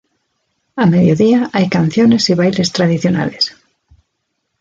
A 0.75 0.85
mediodía 0.87 1.51
hay 1.53 1.69
canciones 1.69 2.27
y 2.31 2.33
bailes 2.33 2.71
tradicionales. 2.71 3.55